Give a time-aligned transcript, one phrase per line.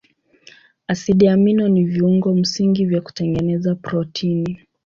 [0.87, 4.59] Asidi amino ni viungo msingi vya kutengeneza protini.